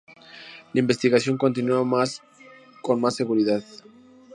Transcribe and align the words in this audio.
La 0.73 0.79
investigación 0.79 1.37
continúa 1.37 1.83
más 1.83 2.23
con 2.81 2.99
más 2.99 3.15
seguridad. 3.15 3.63